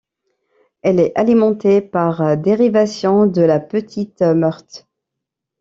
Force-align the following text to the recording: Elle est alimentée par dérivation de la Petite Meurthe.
Elle 0.81 0.99
est 0.99 1.11
alimentée 1.15 1.79
par 1.79 2.35
dérivation 2.35 3.27
de 3.27 3.43
la 3.43 3.59
Petite 3.59 4.21
Meurthe. 4.23 4.87